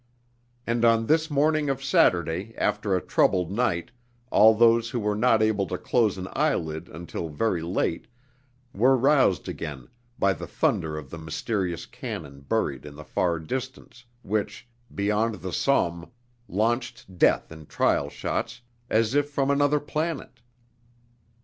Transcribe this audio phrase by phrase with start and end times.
[0.65, 3.91] And on this morning of Saturday after a troubled night
[4.31, 8.07] all those who were not able to close an eyelid until very late
[8.73, 9.87] were roused again
[10.17, 15.53] by the thunder of the mysterious cannon buried in the far distance, which, beyond the
[15.53, 16.09] Somme,
[16.47, 20.39] launched death in trial shots, as if from another planet.